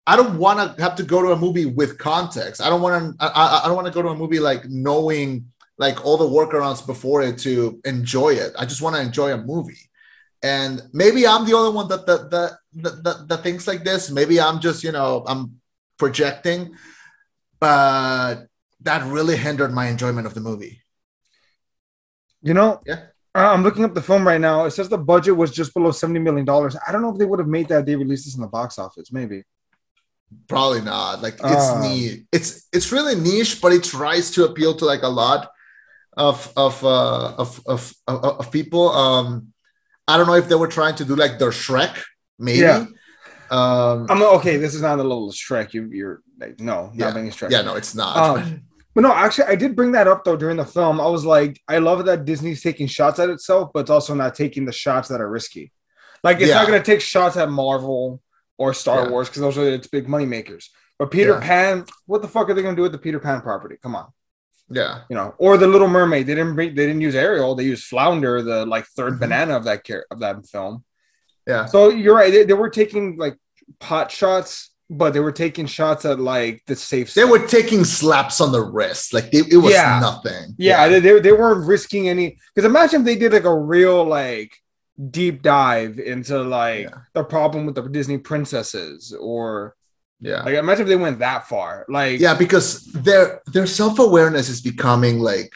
[0.06, 2.62] I don't want to have to go to a movie with context.
[2.62, 3.26] I don't want to.
[3.26, 6.86] I, I don't want to go to a movie like knowing like all the workarounds
[6.86, 8.54] before it to enjoy it.
[8.58, 9.89] I just want to enjoy a movie.
[10.42, 14.12] And maybe I'm the only one that that that that, that, that thinks like this.
[14.12, 15.62] Maybe I'm just you know I'm
[15.98, 16.76] projecting,
[17.60, 18.48] but
[18.82, 20.82] that really hindered my enjoyment of the movie.
[22.42, 23.06] You know, Yeah.
[23.36, 24.65] Uh, I'm looking up the film right now.
[24.65, 26.76] It says the budget was just below seventy million dollars.
[26.88, 27.86] I don't know if they would have made that.
[27.86, 29.43] They released this in the box office, maybe.
[30.48, 31.22] Probably not.
[31.22, 32.22] Like it's Um, niche.
[32.32, 35.50] It's it's really niche, but it tries to appeal to like a lot
[36.17, 38.89] of of uh of of of, of people.
[38.89, 39.54] Um,
[40.08, 41.96] I don't know if they were trying to do like their Shrek,
[42.38, 42.60] maybe.
[42.60, 42.86] Yeah.
[43.52, 44.58] Um, I'm okay.
[44.58, 45.74] This is not the little Shrek.
[45.74, 47.52] You, you're like, no, not yeah, being Shrek.
[47.52, 48.17] yeah, no, it's not.
[48.17, 48.63] Um,
[48.94, 51.00] but no, actually, I did bring that up though during the film.
[51.02, 54.36] I was like, I love that Disney's taking shots at itself, but it's also not
[54.36, 55.72] taking the shots that are risky.
[56.24, 58.22] Like, it's not going to take shots at Marvel
[58.58, 59.10] or Star Yeah.
[59.10, 60.70] Wars because those are its big money makers.
[61.00, 61.40] But Peter Yeah.
[61.42, 63.76] Pan, what the fuck are they going to do with the Peter Pan property?
[63.82, 64.08] Come on,
[64.70, 66.28] yeah, you know, or the Little Mermaid.
[66.28, 67.56] They didn't bring, they didn't use Ariel.
[67.56, 69.20] They used Flounder, the like 3rd Mhm.
[69.20, 70.84] banana of that care of that film.
[71.48, 72.32] yeah, So you're right.
[72.32, 73.38] They, they were taking like
[73.80, 77.13] pot shots, but they were taking shots at like the safe.
[77.13, 77.32] they stuff.
[77.32, 80.00] were taking slaps on the wrist, like they, it was Yeah.
[80.02, 80.56] nothing.
[80.58, 82.38] Yeah, They, they, they weren't risking any.
[82.54, 84.54] Because imagine if they did like a real like
[85.10, 86.98] deep dive into like Yeah.
[87.13, 89.76] the problem with the Disney princesses, or
[90.19, 90.43] yeah.
[90.43, 91.86] like imagine if they went that far.
[91.89, 95.52] Like yeah because their their self-awareness is becoming like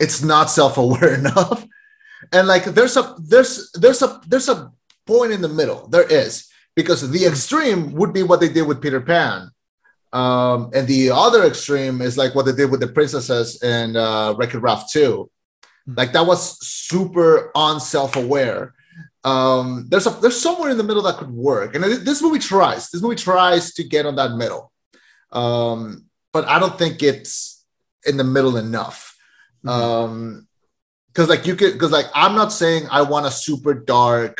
[0.00, 1.66] it's not self-aware enough
[2.32, 4.72] and like there's a there's there's a there's a
[5.06, 6.47] point in the middle there is
[6.80, 9.38] because the extreme would be what they did with peter pan.
[10.20, 14.28] Um and the other extreme is like what they did with the princesses and uh
[14.36, 15.28] Wreck-It Ralph 2
[16.00, 16.40] like that was
[16.84, 17.30] super
[17.68, 18.62] unself-aware.
[19.32, 21.68] Um there's a there's somewhere in the middle that could work.
[21.74, 24.64] And this movie tries this movie tries to get on that middle.
[25.42, 25.78] Um
[26.34, 27.32] but i don't think it's
[28.10, 28.98] in the middle enough.
[29.64, 29.70] Mhm.
[29.70, 30.12] um
[31.08, 34.34] because like you could because like i'm not saying i want a super dark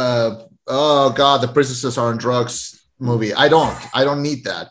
[0.00, 0.32] uh
[0.70, 4.68] oh god the princesses are on drugs movie i don't i don't need that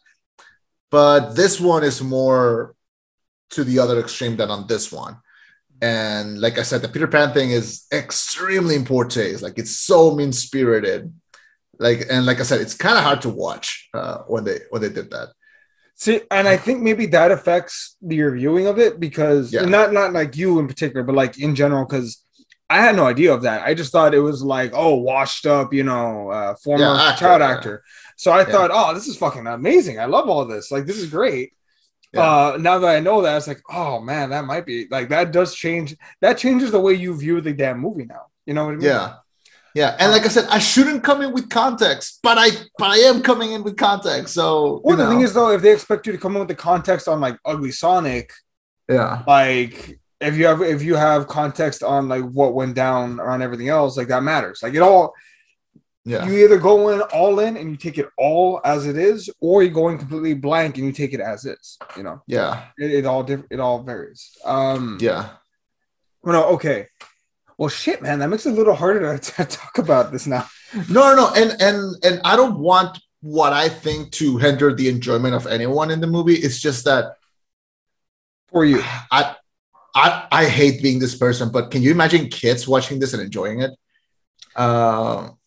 [0.92, 2.74] but this one is more
[3.50, 5.18] to the other extreme than on this one
[5.82, 9.42] and like i said the peter pan thing is extremely important.
[9.42, 11.14] like it's so mean spirited
[11.80, 14.82] like and like i said it's kind of hard to watch uh when they when
[14.82, 15.30] they did that
[15.96, 19.66] see, and I think maybe that affects your viewing of it because Yeah.
[19.66, 22.24] not not like you in particular, but like in general because.
[22.70, 23.64] I had no idea of that.
[23.64, 27.20] I just thought it was like, oh, washed up, you know, uh, former Yeah, actor,
[27.26, 27.50] child yeah.
[27.50, 27.84] actor.
[28.16, 28.46] So I Yeah.
[28.46, 30.00] thought, oh, this is fucking amazing.
[30.00, 30.72] I love all this.
[30.72, 31.54] Like, this is great.
[32.14, 32.22] Yeah.
[32.22, 35.32] Uh, now that I know that, it's like, oh man, that might be like that
[35.32, 35.96] does change.
[36.22, 38.28] That changes the way you view the damn movie now.
[38.48, 38.86] You know what I mean?
[38.88, 39.14] Yeah.
[39.76, 39.96] Yeah.
[40.00, 43.22] And like I said, I shouldn't come in with context, but I but I am
[43.22, 44.34] coming in with context.
[44.34, 45.10] So Well, the know.
[45.12, 47.38] thing is, though, if they expect you to come in with the context on like
[47.46, 48.32] Ugly Sonic,
[48.90, 49.22] yeah.
[49.28, 53.70] like if you have if you have context on like what went down around everything
[53.70, 54.62] else, like that matters.
[54.62, 55.14] Like it all,
[56.06, 56.26] Yeah.
[56.28, 59.64] you either go in all in and you take it all as it is, or
[59.64, 61.78] you go in completely blank and you take it as is.
[61.96, 62.66] You know, Yeah.
[62.78, 64.38] it, it all diff- it all varies.
[64.44, 65.30] Um, Yeah.
[66.22, 66.88] Well, no, okay.
[67.58, 70.48] Well, shit, man, that makes it a little harder to, to talk about this now.
[70.90, 71.34] No, no, no.
[71.36, 75.92] And and and I don't want what I think to hinder the enjoyment of anyone
[75.92, 76.36] in the movie.
[76.36, 77.16] It's just that
[78.48, 79.36] For you, I
[79.96, 83.62] I I hate being this person, but can you imagine kids watching this and enjoying
[83.62, 83.72] it?
[84.56, 85.38] Um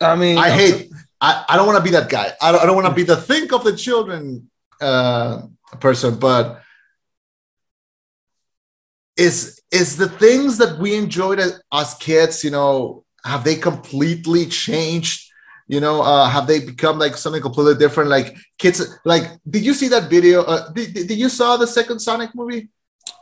[0.00, 0.90] I mean, I hate.
[1.20, 2.32] I, I don't want to be that guy.
[2.40, 5.42] I don't, I don't want to be the think of the children uh,
[5.78, 6.60] person, but
[9.16, 14.46] is is the things that we enjoyed as, as kids, you know, have they completely
[14.46, 15.30] changed?
[15.68, 18.10] You know, uh, have they become like something completely different?
[18.10, 20.42] Like kids, like, did you see that video?
[20.42, 22.68] Uh, did, did you saw the second Sonic movie?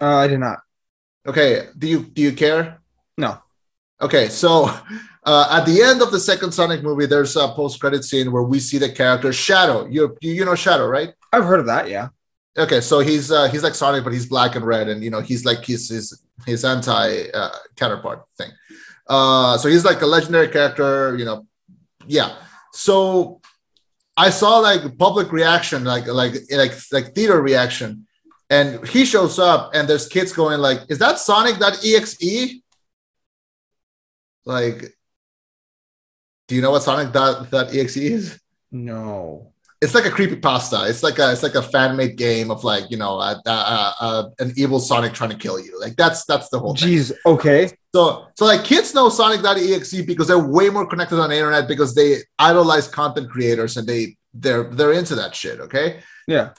[0.00, 0.60] Uh, I did not.
[1.26, 2.80] Okay, do you do you care?
[3.18, 3.38] No.
[4.00, 4.70] Okay, so
[5.24, 8.58] uh, at the end of the second Sonic movie, there's a post-credit scene where we
[8.58, 9.86] see the character Shadow.
[9.86, 11.12] You you, you know Shadow, right?
[11.32, 11.88] I've heard of that.
[11.88, 12.08] Yeah.
[12.58, 15.20] Okay, so he's uh, he's like Sonic, but he's black and red, and you know
[15.20, 18.50] he's like his his his anti uh, counterpart thing.
[19.06, 21.46] Uh, so he's like a legendary character, you know.
[22.06, 22.34] Yeah.
[22.72, 23.40] So
[24.16, 28.06] I saw like public reaction, like like like like theater reaction,
[28.50, 32.60] and he shows up, and there's kids going like, "Is that Sonic.exe?"
[34.44, 34.96] Like,
[36.48, 38.40] do you know what Sonic.exe is?
[38.72, 39.52] No.
[39.80, 40.84] it's like a creepy pasta.
[40.86, 43.92] It's like a it's like a fan made game of like you know uh, uh,
[44.00, 45.78] uh, an evil Sonic trying to kill you.
[45.80, 46.90] Like that's that's the whole thing.
[46.90, 47.12] Jeez.
[47.24, 47.70] Okay.
[47.94, 51.94] So so like kids know Sonic.exe because they're way more connected on the internet because
[51.94, 55.60] they idolize content creators and they they're they're into that shit.
[55.60, 56.00] Okay.
[56.28, 56.50] Yeah.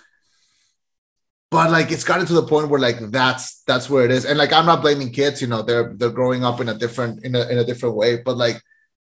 [1.51, 4.23] But like it's gotten to the point where like that's that's where it is.
[4.25, 7.25] And like I'm not blaming kids, you know, they're they're growing up in a different
[7.25, 8.61] in a in a different way, but like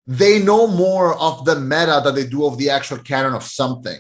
[0.08, 4.00] they know more of the meta than they do of the actual canon of something.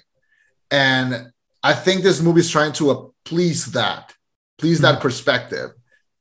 [0.72, 4.13] And I think this movie is trying to uh, please that,
[4.58, 5.02] please that Mm-hmm.
[5.02, 5.72] perspective.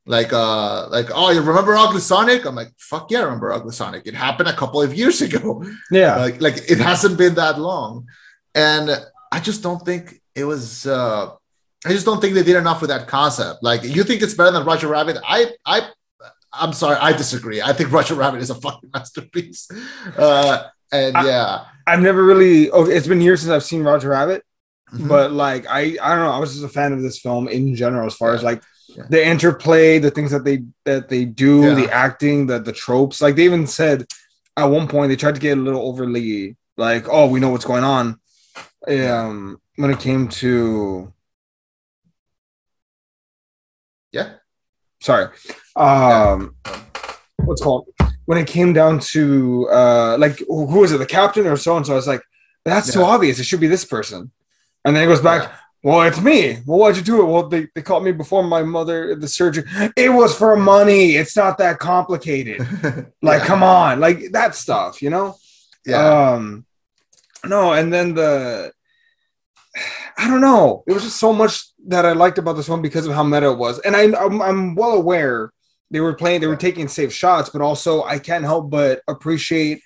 [0.05, 2.45] Like, uh, like, oh, you remember Ugly Sonic?
[2.45, 4.03] I'm like, fuck yeah, I remember Ugly Sonic.
[4.05, 5.63] It happened a couple of years ago.
[5.91, 6.17] Yeah.
[6.17, 8.07] Like, like it hasn't been that long.
[8.53, 8.89] And
[9.31, 11.31] I just don't think it was uh
[11.85, 13.63] I just don't think they did enough with that concept.
[13.63, 15.17] Like, you think it's better than Roger Rabbit?
[15.27, 15.89] I I
[16.53, 17.61] I'm sorry, I disagree.
[17.61, 19.67] I think Roger Rabbit is a fucking masterpiece.
[20.17, 22.69] Uh, and I- yeah, I've never really.
[22.69, 24.43] Oh, it's been years since I've seen Roger Rabbit,
[24.93, 25.07] Mhm.
[25.07, 26.31] but like I, I don't know.
[26.31, 29.03] I was just a fan of this film in general, as far as like Yeah.
[29.09, 31.73] the interplay, the things that they that they do, Yeah.
[31.75, 33.21] the acting, the the tropes.
[33.21, 34.05] Like they even said
[34.57, 37.65] at one point they tried to get a little overly like, oh, we know what's
[37.65, 38.19] going on.
[38.87, 41.13] Um, when it came to
[45.01, 45.27] sorry.
[45.75, 46.55] Um
[47.43, 47.87] what's called?
[48.25, 51.85] When it came down to uh like who was it the captain or so and
[51.85, 52.21] so i was like
[52.63, 53.39] that's so obvious.
[53.39, 54.31] It should be this person.
[54.85, 55.51] And then it goes back
[55.83, 56.59] well it's me.
[56.65, 57.25] Well why'd you do it?
[57.25, 59.63] Well they, they called me before my mother the surgery.
[59.97, 61.15] It was for money.
[61.15, 62.59] It's not that complicated.
[63.23, 63.47] Like Yeah.
[63.47, 63.99] come on.
[63.99, 65.35] Like that stuff you know?
[65.85, 66.65] Yeah, um
[67.43, 68.71] no and then the
[70.17, 70.83] i don't know.
[70.87, 73.51] It was just so much that i liked about this one because of how meta
[73.51, 73.79] it was.
[73.79, 75.51] And I, I'm, I'm well aware
[75.91, 79.81] they were playing they were taking safe shots but also i can't help but appreciate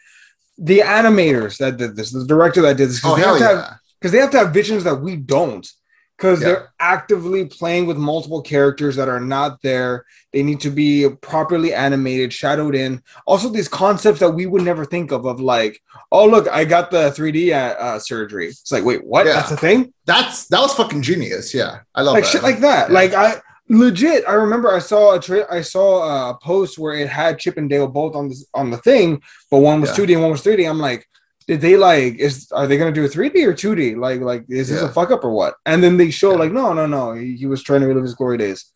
[0.58, 3.44] the animators that did this the director that did this because oh they, have to
[3.44, 5.70] have yeah, because they have to have visions that we don't
[6.18, 6.48] because Yeah.
[6.48, 11.74] they're actively playing with multiple characters that are not there they need to be properly
[11.74, 15.80] animated shadowed in also these concepts that we would never think of of like
[16.12, 19.34] oh look i got the 3d uh, uh, surgery it's like wait what Yeah.
[19.34, 21.54] that's a thing that's that was fucking genius.
[21.54, 22.30] Yeah, I love like that.
[22.30, 22.94] shit like that Yeah.
[22.96, 27.10] like i legit i remember i saw a tra- i saw a post where it
[27.10, 30.06] had chip and dale both on this on the thing but one was Yeah.
[30.06, 31.08] 2d and one was 3d i'm like
[31.48, 34.70] did they like is are they gonna do a 3d or 2d like like is
[34.70, 36.38] this a fuck up or what and then they show Yeah.
[36.40, 38.72] like no no no he, he was trying to relive his glory days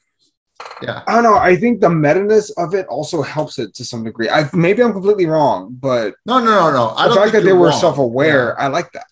[0.82, 4.04] yeah, i don't know i think the meta-ness of it also helps it to some
[4.04, 6.90] degree i maybe i'm completely wrong but no, no, no, no.
[6.90, 7.80] I the don't fact think that they were wrong.
[7.80, 9.08] self-aware i like that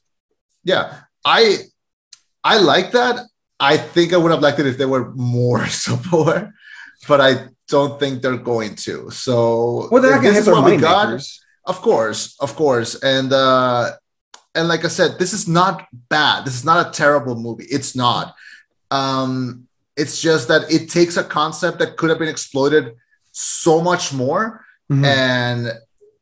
[0.63, 0.83] Yeah,
[1.25, 1.41] I
[2.43, 3.15] I like that.
[3.59, 6.53] I think I would have liked it if they were more self-aware,
[7.07, 7.31] but I
[7.73, 9.09] don't think they're going to.
[9.25, 11.25] So well they're not gonna hit their money makers
[11.67, 13.91] Of course, of course, and uh,
[14.55, 16.45] and like I said, this is not bad.
[16.45, 17.65] This is not a terrible movie.
[17.69, 18.33] It's not.
[18.89, 22.95] Um, it's just that it takes a concept that could have been exploited
[23.31, 25.05] so much more Mhm.
[25.05, 25.73] and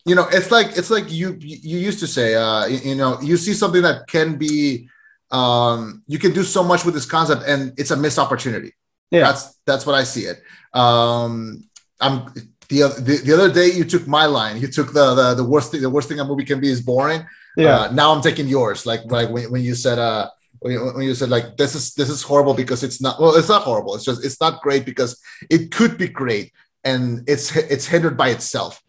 [0.06, 3.22] you know it's like it's like you you used to say uh you, you know
[3.22, 4.90] you see something that can be
[5.32, 8.72] um you can do so much with this concept and it's a missed opportunity
[9.12, 10.42] yeah that's that's what i see it
[10.74, 11.64] um
[12.02, 12.26] i'm
[12.70, 14.60] the, oth- the the other day you took my line.
[14.62, 16.82] You took the the, the worst thing the worst thing a movie can be is
[16.82, 17.26] boring.
[17.58, 17.80] Yeah.
[17.82, 18.86] Uh, now i'm taking yours.
[18.86, 21.94] Like like when, when you said uh when you, when you said like this is
[21.94, 23.96] this is horrible because it's not well it's not horrible.
[23.96, 28.30] It's just it's not great because it could be great and it's it's hindered by
[28.30, 28.82] itself.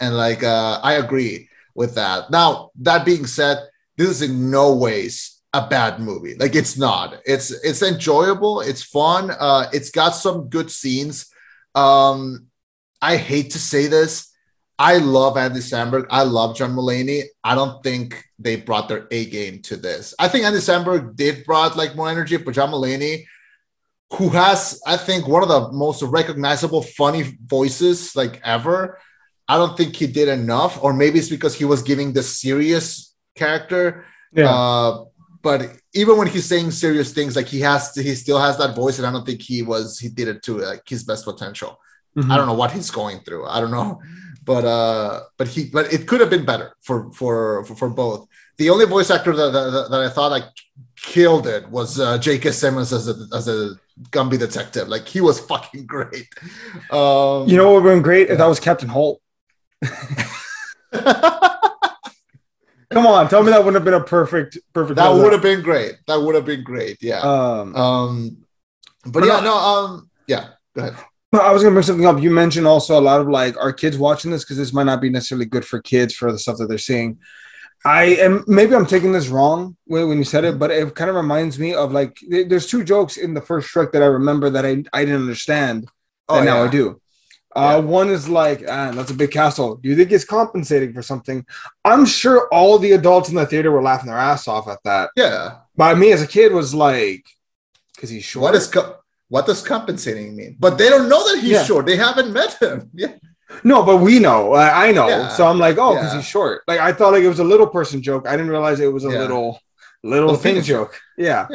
[0.00, 2.30] And like uh i agree with that.
[2.30, 3.58] Now that being said
[3.96, 6.34] this is in no ways a bad movie.
[6.34, 7.20] Like it's not.
[7.26, 8.60] It's it's enjoyable.
[8.60, 9.30] It's fun.
[9.30, 11.30] Uh it's got some good scenes.
[11.74, 12.46] Um
[13.02, 14.32] i hate to say this
[14.82, 16.06] I love Andy Samberg.
[16.10, 17.22] I love John Mulaney.
[17.44, 20.12] I don't think they brought their A game to this.
[20.18, 23.24] I think Andy Samberg did brought like more energy, but John Mulaney,
[24.14, 28.98] who has I think one of the most recognizable funny voices like ever,
[29.46, 30.82] I don't think he did enough.
[30.82, 34.04] Or maybe it's because he was giving the serious character.
[34.32, 35.04] yeah Uh,
[35.42, 38.76] but even when he's saying serious things, like he has to, he still has that
[38.76, 41.78] voice, and I don't think he was he did it to like his best potential.
[42.16, 42.30] Mhm.
[42.30, 43.46] I don't know what he's going through.
[43.46, 44.00] I don't know,
[44.44, 48.28] but uh, but he, but it could have been better for for for, for both.
[48.58, 50.44] The only voice actor that, that, that I thought like
[50.96, 52.52] killed it was uh, J.K.
[52.52, 53.76] Simmons as a as a
[54.10, 54.88] Gumby detective.
[54.88, 56.28] Like he was fucking great.
[56.90, 59.20] Um, You know what would have been great if that was Captain Holt.
[62.92, 64.96] Come on, tell me that wouldn't have been a perfect, perfect.
[64.96, 65.94] that would have been great.
[66.06, 66.98] That would have been great.
[67.00, 67.20] Yeah.
[67.20, 68.36] Um, Um,
[69.04, 69.56] but But yeah, no- no.
[69.56, 70.48] Um, yeah.
[70.76, 70.96] Go ahead.
[71.32, 72.20] But I was gonna bring something up.
[72.20, 75.00] You mentioned also a lot of like, are kids watching this because this might not
[75.00, 77.18] be necessarily good for kids for the stuff that they're seeing.
[77.84, 81.10] I am maybe I'm taking this wrong when, when you said it, but it kind
[81.10, 84.50] of reminds me of like there's two jokes in the first Shrek that I remember
[84.50, 85.88] that I, I didn't understand.
[86.28, 86.62] Oh, and now.
[86.62, 87.00] I do.
[87.54, 89.76] Uh, One is like, ah, that's a big castle.
[89.76, 91.44] Do you think it's compensating for something?
[91.84, 95.10] I'm sure all the adults in the theater were laughing their ass off at that.
[95.16, 95.58] Yeah.
[95.76, 97.26] But me as a kid was like,
[97.94, 98.44] because he's short.
[98.44, 98.96] What is co-
[99.32, 100.52] what does compensating mean?
[100.64, 101.64] But they don't know that he's Yeah.
[101.64, 101.86] short.
[101.86, 102.90] They haven't met him.
[103.02, 103.14] Yeah.
[103.64, 104.40] No, but we know.
[104.54, 105.08] I, I know.
[105.08, 105.28] Yeah.
[105.36, 106.18] So I'm like, oh, because Yeah.
[106.20, 106.62] he's short.
[106.70, 108.24] Like I thought like it was a little person joke.
[108.26, 109.18] I didn't realize it was a Yeah.
[109.24, 109.48] little
[110.02, 110.92] little Little thing thing joke.
[111.16, 111.46] Yeah.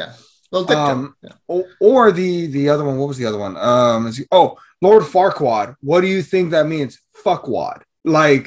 [0.54, 0.72] Joke.
[0.72, 1.32] Um, Yeah.
[1.48, 2.98] Or, or the the other one.
[3.00, 3.56] What was the other one?
[3.58, 4.12] Um.
[4.32, 5.76] oh, Lord Farquaad.
[5.90, 7.00] What do you think that means?
[7.26, 7.80] Fuckwad.
[8.06, 8.46] Like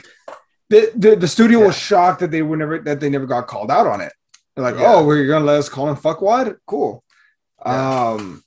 [0.71, 3.71] the the, the studio was shocked that they were never that they never got called
[3.79, 4.13] out on it.
[4.55, 4.95] They're like, Yeah.
[4.95, 6.57] oh, we're gonna let us call him fuckwad?
[6.67, 7.03] Cool.
[7.67, 8.11] Yeah.
[8.15, 8.43] Um.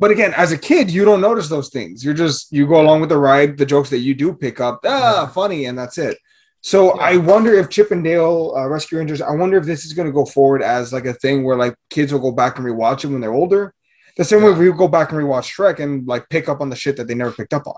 [0.00, 2.04] But again, as a kid, you don't notice those things.
[2.04, 4.80] You're just you go along with the ride, the jokes that you do pick up,
[4.84, 5.26] ah, Yeah.
[5.28, 6.18] funny, and that's it.
[6.60, 7.02] So Yeah.
[7.02, 9.20] I wonder if Chip n Dale uh, Rescue Rangers.
[9.20, 11.74] I wonder if this is going to go forward as like a thing where like
[11.90, 13.74] kids will go back and rewatch it when they're older.
[14.16, 16.76] The same way we go back and rewatch Shrek and like pick up on the
[16.76, 17.76] shit that they never picked up on.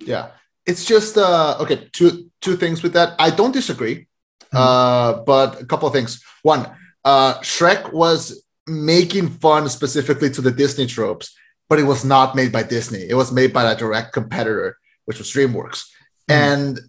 [0.00, 0.28] Yeah.
[0.66, 3.14] It's just uh okay, two two things with that.
[3.18, 4.06] I don't disagree.
[4.52, 4.58] Mhm.
[4.62, 6.22] Uh but a couple of things.
[6.42, 6.62] One,
[7.04, 11.34] uh Shrek was making fun specifically to the Disney tropes,
[11.68, 13.08] but it was not made by Disney.
[13.08, 15.84] It was made by a direct competitor, which was DreamWorks.
[16.28, 16.34] Mhm.
[16.46, 16.80] And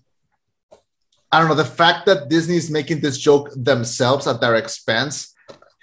[1.32, 5.34] I don't know, the fact that Disney's making this joke themselves at their expense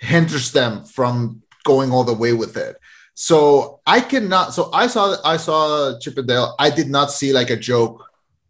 [0.01, 2.77] hinders them from going all the way with it.
[3.15, 4.55] So I cannot.
[4.55, 6.55] So I saw I saw Chip n Dale.
[6.59, 8.05] I did not see like a joke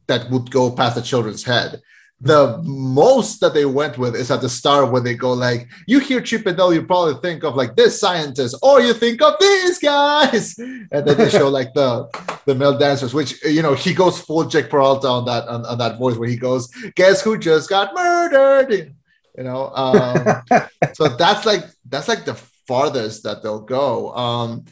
[0.09, 1.81] that would go past the children's head.
[2.21, 5.99] The most that they went with is at the start when they go like, you
[5.99, 9.35] hear chip and Chippendale, you probably think of like this scientist, or you think of
[9.39, 12.09] these guys, and then they show like the
[12.47, 15.77] the male dancers, which you know he goes full Jake Peralta on that on, on
[15.77, 18.95] that voice where he goes, guess who just got murdered,
[19.37, 19.71] you know.
[19.75, 20.43] Um,
[20.95, 22.35] so that's like that's like the
[22.67, 24.15] farthest that they'll go.
[24.15, 24.65] Um,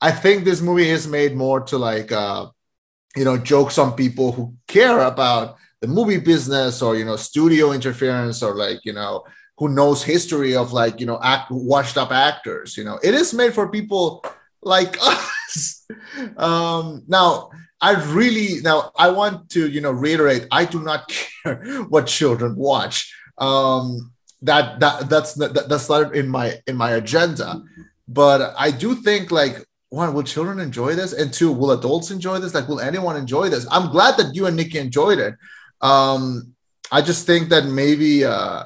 [0.00, 2.46] I think this movie is made more to like uh,
[3.14, 7.72] you know jokes on people who care about the movie business or you know studio
[7.72, 9.24] interference or like you know
[9.58, 12.76] who knows history of like you know act washed up actors.
[12.76, 14.24] You know, it is made for people
[14.62, 15.86] like us.
[16.36, 17.50] um, now.
[17.82, 21.08] I really now I want to you know reiterate I do not
[21.42, 23.10] care what children watch.
[23.38, 24.12] Um,
[24.42, 27.62] that that that's that, that's not in my in my agenda
[28.08, 32.38] but i do think like one will children enjoy this and two will adults enjoy
[32.38, 35.34] this like will anyone enjoy this i'm glad that you and nikki enjoyed it
[35.82, 36.54] um
[36.92, 38.64] i just think that maybe uh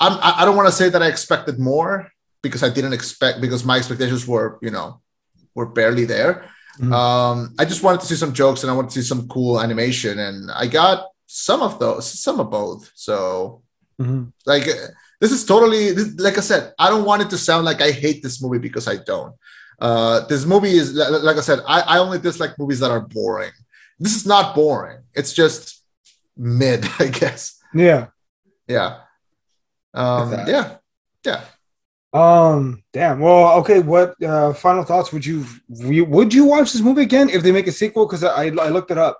[0.00, 2.08] i'm i, don't want to say that i expected more
[2.42, 5.00] because i didn't expect because my expectations were you know
[5.54, 6.44] were barely there
[6.78, 6.92] Mhm.
[6.92, 9.60] um i just wanted to see some jokes and i wanted to see some cool
[9.60, 13.62] animation and i got some of those some of both so
[14.00, 14.30] Mhm.
[14.44, 14.66] like
[15.20, 17.90] this is totally this, like I said, I don't want it to sound like I
[17.90, 19.32] hate this movie because I don't.
[19.80, 23.52] Uh, this movie is like I said, I, I only dislike movies that are boring.
[23.98, 24.98] This is not boring.
[25.14, 25.75] It's just
[26.36, 27.58] mid, I guess.
[27.74, 28.06] Yeah.
[28.68, 28.98] Yeah.
[29.94, 30.76] Um, yeah.
[31.24, 31.40] Yeah.
[32.12, 32.82] Um.
[32.92, 33.20] Damn.
[33.20, 33.58] Well.
[33.60, 33.80] Okay.
[33.80, 37.66] What uh, final thoughts would you would you watch this movie again if they make
[37.66, 38.06] a sequel?
[38.06, 39.18] Because I I looked it up.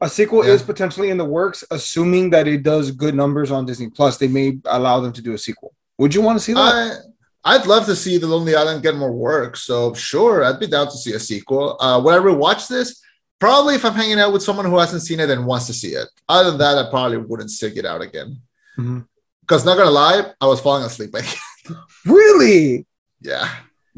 [0.00, 0.52] A sequel Yeah.
[0.52, 4.16] is potentially in the works, assuming that it does good numbers on Disney Plus.
[4.16, 5.74] They may allow them to do a sequel.
[5.98, 6.60] Would you want to see that?
[6.60, 9.56] I I'd love to see the Lonely Island get more work.
[9.56, 11.76] So sure, I'd be down to see a sequel.
[11.80, 13.02] Uh, would I rewatch this?
[13.40, 15.90] Probably if I'm hanging out with someone who hasn't seen it and wants to see
[15.94, 16.08] it.
[16.28, 18.40] Other than that, I probably wouldn't stick it out again.
[18.76, 19.06] Mhm.
[19.40, 21.14] Because not gonna lie, I was falling asleep.
[22.06, 22.86] Really?
[23.20, 23.48] yeah.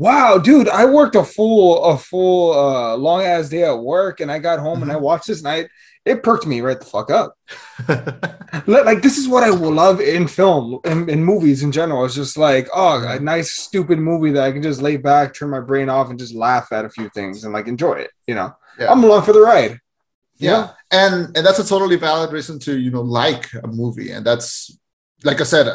[0.01, 0.67] Wow, dude!
[0.71, 4.59] I worked a full a full uh, long ass day at work, and I got
[4.59, 5.69] home and I watched this, and I
[6.07, 7.35] it perked me right the fuck up.
[8.67, 12.07] Like this is what I will love in film in, in movies in general.
[12.07, 15.51] It's just like oh, a nice stupid movie that I can just lay back, turn
[15.51, 18.11] my brain off, and just laugh at a few things and like enjoy it.
[18.27, 18.91] You know, Yeah.
[18.91, 19.79] I'm along for the ride.
[20.39, 24.25] yeah and and that's a totally valid reason to you know like a movie and
[24.29, 24.51] that's
[25.29, 25.67] like i said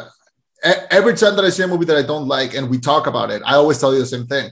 [0.90, 3.30] every time that i see a movie that i don't like and we talk about
[3.30, 4.50] it i always tell you the same thing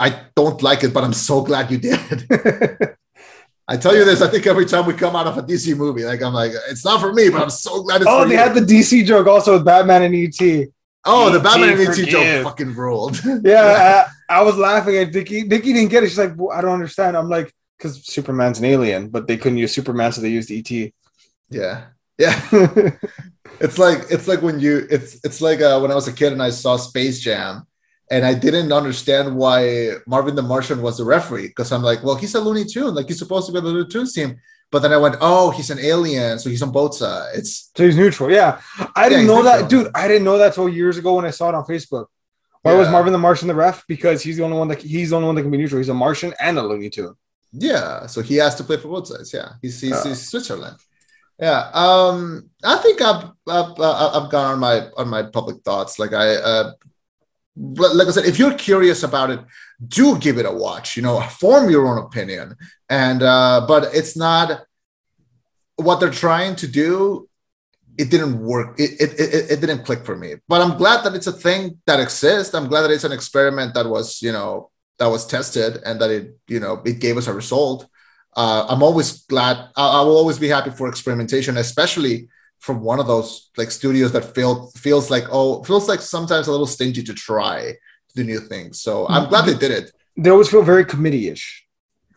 [0.00, 1.98] i don't like it but i'm so glad you did
[3.68, 6.04] i tell you this i think every time we come out of a dc movie
[6.04, 8.34] like i'm like it's not for me but i'm so glad it's oh, for they
[8.34, 8.40] you.
[8.40, 10.68] had the DC joke also with Batman and ET.
[11.04, 12.08] oh the batman and et forgive.
[12.08, 15.44] joke fucking ruled Yeah, I, I was laughing at Nikki.
[15.44, 16.08] Nikki didn't get it.
[16.08, 17.16] She's like, well, I don't understand.
[17.16, 20.68] I'm like, because Superman's an alien, but they couldn't use Superman, so they used ET.
[21.48, 21.84] yeah
[22.18, 22.40] yeah
[23.60, 26.32] It's like it's like when you it's it's like uh, when I was a kid
[26.32, 27.66] and I saw Space Jam,
[28.10, 32.16] and I didn't understand why Marvin the Martian was the referee because I'm like, well,
[32.16, 34.36] he's a Looney Tune, like he's supposed to be on the Looney Tunes team.
[34.70, 37.38] But then I went, oh, he's an alien, so he's on both sides.
[37.38, 38.30] It's So he's neutral.
[38.30, 38.60] Yeah,
[38.94, 39.90] I didn't know that, dude.
[39.94, 42.06] I didn't know that till years ago when I saw it on Facebook.
[42.62, 43.86] Why was Marvin the Martian the ref?
[43.86, 45.78] Because he's the only one that he's the only one that can be neutral.
[45.78, 47.14] He's a Martian and a Looney Tune.
[47.52, 49.32] Yeah, so he has to play for both sides.
[49.32, 50.02] Yeah, he's he's, Yeah.
[50.04, 50.76] he's Switzerland.
[51.38, 55.98] Yeah, um, I think I've I've, uh, I've gone on my on my public thoughts.
[55.98, 56.72] Like I, uh,
[57.56, 59.40] like I said, if you're curious about it,
[59.86, 60.96] do give it a watch.
[60.96, 62.56] You know, form your own opinion.
[62.88, 64.62] And uh, but it's not
[65.76, 67.28] what they're trying to do.
[67.98, 68.78] It didn't work.
[68.78, 70.34] It, it, it, it didn't click for me.
[70.48, 72.54] But I'm glad that it's a thing that exists.
[72.54, 76.10] I'm glad that it's an experiment that was, you know, that was tested and that
[76.10, 77.88] it, you know, it gave us a result.
[78.36, 79.56] Uh, I'm always glad.
[79.76, 82.28] I, I will always be happy for experimentation, especially
[82.58, 86.50] from one of those like studios that feel feels like oh feels like sometimes a
[86.50, 87.72] little stingy to try
[88.08, 88.80] to do new things.
[88.80, 89.92] So I'm glad they did it.
[90.16, 91.66] They always feel very committee-ish.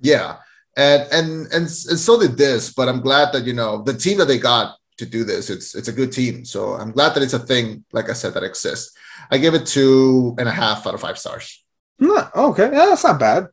[0.01, 0.37] Yeah,
[0.75, 2.73] and and and and so did this.
[2.73, 5.49] But I'm glad that you know the team that they got to do this.
[5.49, 6.45] It's it's a good team.
[6.45, 7.85] So I'm glad that it's a thing.
[7.93, 8.95] Like I said, that exists.
[9.31, 11.63] I give it two and a half out of five stars.
[11.99, 13.47] No, okay, yeah, that's not bad.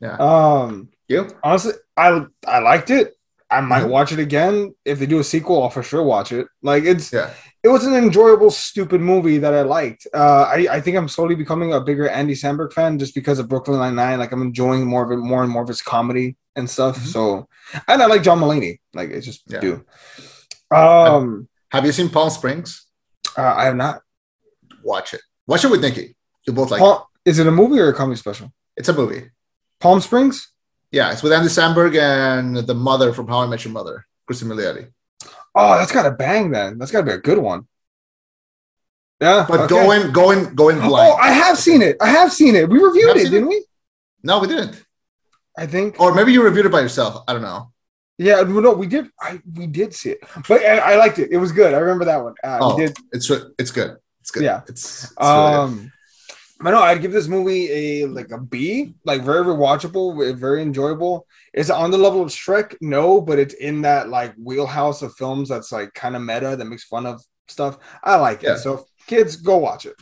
[0.00, 0.16] Yeah.
[0.16, 1.28] Um, You?
[1.42, 3.14] honestly, I I liked it.
[3.50, 3.88] I might Mhm.
[3.90, 5.62] watch it again if they do a sequel.
[5.62, 6.46] I'll for sure watch it.
[6.62, 7.30] Like it's Yeah.
[7.62, 10.06] it was an enjoyable, stupid movie that I liked.
[10.14, 13.48] Uh, I I think I'm slowly becoming a bigger Andy Samberg fan just because of
[13.48, 14.18] Brooklyn Nine Nine.
[14.18, 16.98] Like I'm enjoying more of it, more and more of his comedy and stuff.
[16.98, 17.06] Mhm.
[17.12, 17.48] So,
[17.86, 18.78] and I like John Mulaney.
[18.94, 19.60] Like I just Yeah.
[19.60, 19.84] do.
[20.70, 22.86] Um, Have you seen Palm Springs?
[23.36, 24.00] uh, I have not.
[24.82, 25.20] Watch it.
[25.46, 26.16] Watch it with Nikki.
[26.46, 26.80] You both like.
[26.80, 26.84] it.
[26.84, 28.52] Palm, is it a movie or a comedy special?
[28.76, 29.30] It's a movie.
[29.80, 30.50] Palm Springs.
[30.94, 34.46] Yeah, it's with Andy Samberg and the mother from How I Met Your Mother, Christy
[34.46, 34.92] Milioti.
[35.52, 36.78] Oh, that's got to bang then.
[36.78, 37.66] That's got to be a good one.
[39.20, 39.68] Yeah, But okay.
[39.74, 41.12] going, going, going Oh, blind.
[41.12, 41.96] Oh, I have seen it.
[42.00, 42.68] I have seen it.
[42.68, 43.64] We reviewed it, didn't we?
[44.22, 44.84] no, we didn't.
[45.58, 45.98] I think.
[45.98, 47.24] Or maybe you reviewed it by yourself.
[47.26, 47.72] I don't know.
[48.16, 49.08] Yeah, no, we did.
[49.20, 50.18] I we did see it,
[50.48, 51.30] but I, I liked it.
[51.32, 51.74] It was good.
[51.74, 52.34] I remember that one.
[52.44, 52.90] Uh, Oh, did.
[53.12, 53.28] it's
[53.58, 53.96] it's good.
[54.20, 54.44] It's good.
[54.44, 54.60] Yeah.
[54.68, 55.92] it's, it's really good.
[56.64, 58.94] But no, I'd give this movie a like a B.
[59.04, 61.26] Like very rewatchable, very enjoyable.
[61.52, 62.74] Is it on the level of Shrek?
[62.80, 66.64] No, but it's in that like wheelhouse of films that's like kind of meta that
[66.64, 67.76] makes fun of stuff.
[68.02, 68.54] I like Yeah.
[68.54, 68.60] it.
[68.60, 69.94] So kids, go watch it.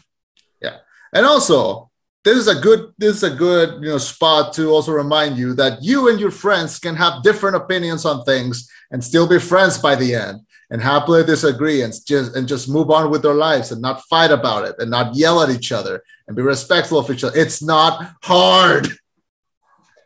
[0.60, 0.76] Yeah,
[1.12, 1.90] and also,
[2.22, 5.54] this is a good this is a good you know spot to also remind you
[5.54, 9.78] that you and your friends can have different opinions on things and still be friends
[9.78, 10.38] by the end
[10.72, 14.32] and happily disagree and just and just move on with their lives and not fight
[14.32, 17.36] about it and not yell at each other and be respectful of each other.
[17.38, 17.92] It's not
[18.24, 18.88] hard.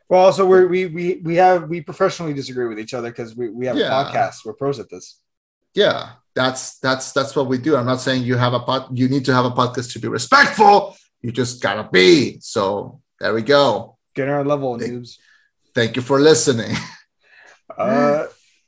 [0.09, 3.49] Well, also we're, we we we have we professionally disagree with each other because we,
[3.49, 3.89] we have Yeah.
[3.89, 4.45] a podcast.
[4.45, 5.21] We're pros at this.
[5.75, 7.77] Yeah, that's that's that's what we do.
[7.77, 10.09] I'm not saying you have a pod you need to have a podcast to be
[10.09, 10.97] respectful.
[11.23, 12.39] You just gotta be.
[12.41, 13.97] So there we go.
[14.15, 14.89] Get on our level, Hey.
[14.91, 15.19] noobs.
[15.75, 16.75] Thank you for listening.
[17.77, 18.27] Uh,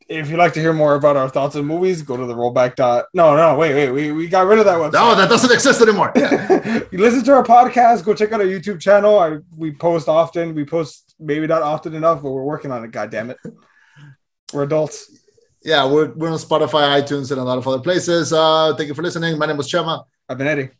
[0.08, 2.76] if you'd like to hear more about our thoughts on movies, go to the rollback
[2.76, 3.06] dot.
[3.12, 4.94] No, no, wait, wait, we, we got rid of that website.
[4.94, 6.12] No, that doesn't exist anymore.
[6.16, 8.04] you listen to our podcast.
[8.04, 9.18] Go check out our YouTube channel.
[9.18, 10.54] I we post often.
[10.54, 12.90] We post maybe not often enough, but we're working on it.
[12.90, 13.38] God damn it,
[14.52, 15.10] we're adults.
[15.62, 18.32] yeah, we're, we're on Spotify, iTunes, and a lot of other places.
[18.32, 19.36] Uh, thank you for listening.
[19.38, 20.04] My name was Chema.
[20.28, 20.70] I've been Eddie.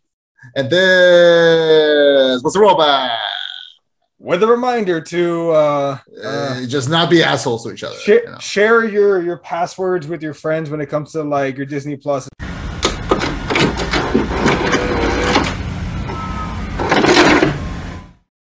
[0.55, 3.19] And this was the rollback.
[4.21, 7.95] With a reminder to uh, uh, Uh, just not be assholes to each other.
[7.97, 8.39] share you know.
[8.39, 12.29] share your your passwords with your friends when it comes to like your Disney Plus